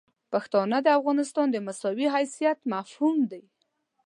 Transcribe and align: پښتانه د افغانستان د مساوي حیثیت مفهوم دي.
پښتانه 0.31 0.77
د 0.83 0.87
افغانستان 0.99 1.47
د 1.51 1.57
مساوي 1.67 2.07
حیثیت 2.15 2.59
مفهوم 2.73 3.17
دي. 3.31 3.43